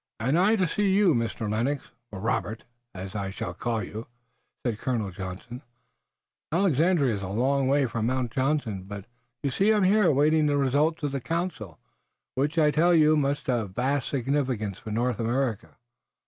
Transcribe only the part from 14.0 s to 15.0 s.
significance for